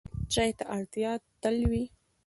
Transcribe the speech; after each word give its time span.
چای 0.33 0.51
ته 0.57 0.63
اړتیا 0.75 1.11
تل 1.41 1.57
وي. 1.69 1.83